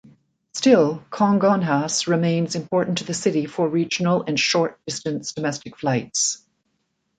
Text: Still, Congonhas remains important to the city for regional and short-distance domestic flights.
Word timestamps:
Still, 0.55 1.05
Congonhas 1.11 2.07
remains 2.07 2.55
important 2.55 2.97
to 2.97 3.03
the 3.03 3.13
city 3.13 3.45
for 3.45 3.69
regional 3.69 4.23
and 4.23 4.39
short-distance 4.39 5.33
domestic 5.33 5.77
flights. 5.77 6.43